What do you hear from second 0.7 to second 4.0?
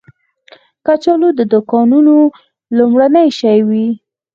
کچالو د دوکانونو لومړنی شی وي